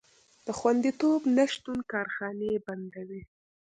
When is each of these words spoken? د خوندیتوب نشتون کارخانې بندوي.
د 0.45 0.47
خوندیتوب 0.57 1.21
نشتون 1.37 1.79
کارخانې 1.91 2.51
بندوي. 2.65 3.21